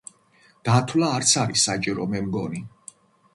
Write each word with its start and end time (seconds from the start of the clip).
დათვლა 0.69 1.09
არც 1.17 1.33
არის 1.43 1.67
საჭირო, 1.69 2.09
მე 2.15 2.23
მგონი. 2.31 2.65